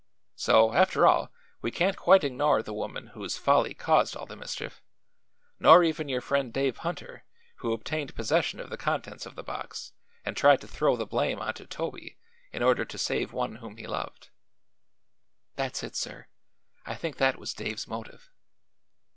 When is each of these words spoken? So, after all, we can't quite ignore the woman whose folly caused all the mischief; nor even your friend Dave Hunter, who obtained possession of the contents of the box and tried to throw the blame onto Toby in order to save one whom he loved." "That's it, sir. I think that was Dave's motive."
So, 0.35 0.73
after 0.73 1.05
all, 1.05 1.31
we 1.61 1.69
can't 1.69 1.95
quite 1.95 2.23
ignore 2.23 2.63
the 2.63 2.73
woman 2.73 3.11
whose 3.13 3.37
folly 3.37 3.75
caused 3.75 4.15
all 4.17 4.25
the 4.25 4.35
mischief; 4.35 4.81
nor 5.59 5.83
even 5.83 6.09
your 6.09 6.21
friend 6.21 6.51
Dave 6.51 6.77
Hunter, 6.77 7.23
who 7.57 7.71
obtained 7.71 8.15
possession 8.15 8.59
of 8.59 8.71
the 8.71 8.77
contents 8.77 9.27
of 9.27 9.35
the 9.35 9.43
box 9.43 9.93
and 10.25 10.35
tried 10.35 10.59
to 10.61 10.67
throw 10.67 10.95
the 10.95 11.05
blame 11.05 11.37
onto 11.37 11.67
Toby 11.67 12.17
in 12.51 12.63
order 12.63 12.83
to 12.83 12.97
save 12.97 13.31
one 13.31 13.57
whom 13.57 13.77
he 13.77 13.85
loved." 13.85 14.31
"That's 15.55 15.83
it, 15.83 15.95
sir. 15.95 16.25
I 16.83 16.95
think 16.95 17.17
that 17.17 17.37
was 17.37 17.53
Dave's 17.53 17.87
motive." 17.87 18.31